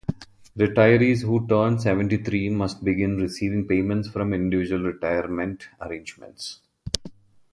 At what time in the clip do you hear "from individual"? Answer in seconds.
4.09-4.81